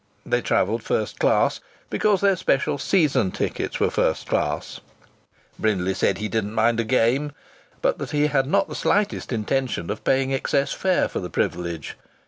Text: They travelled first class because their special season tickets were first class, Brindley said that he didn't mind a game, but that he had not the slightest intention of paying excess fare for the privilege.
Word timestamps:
They 0.25 0.41
travelled 0.41 0.81
first 0.81 1.19
class 1.19 1.59
because 1.91 2.21
their 2.21 2.35
special 2.35 2.79
season 2.79 3.29
tickets 3.29 3.79
were 3.79 3.91
first 3.91 4.25
class, 4.25 4.79
Brindley 5.59 5.93
said 5.93 6.15
that 6.15 6.21
he 6.21 6.27
didn't 6.27 6.55
mind 6.55 6.79
a 6.79 6.83
game, 6.83 7.33
but 7.83 7.99
that 7.99 8.09
he 8.09 8.25
had 8.25 8.47
not 8.47 8.67
the 8.67 8.73
slightest 8.73 9.31
intention 9.31 9.91
of 9.91 10.03
paying 10.03 10.33
excess 10.33 10.73
fare 10.73 11.07
for 11.07 11.19
the 11.19 11.29
privilege. 11.29 11.97